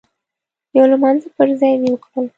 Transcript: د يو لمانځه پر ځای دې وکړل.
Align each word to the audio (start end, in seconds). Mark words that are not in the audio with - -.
د 0.71 0.73
يو 0.77 0.85
لمانځه 0.91 1.29
پر 1.37 1.47
ځای 1.59 1.73
دې 1.81 1.89
وکړل. 1.91 2.25